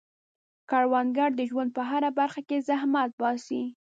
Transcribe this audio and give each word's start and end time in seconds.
کروندګر 0.69 1.29
د 1.35 1.41
ژوند 1.49 1.69
په 1.77 1.81
هره 1.89 2.09
برخه 2.19 2.41
کې 2.47 2.65
زحمت 2.69 3.09
باسي 3.21 3.63